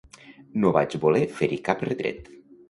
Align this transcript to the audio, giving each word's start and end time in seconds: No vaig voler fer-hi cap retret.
No 0.63 0.71
vaig 0.77 0.95
voler 1.03 1.21
fer-hi 1.41 1.61
cap 1.69 1.85
retret. 1.91 2.35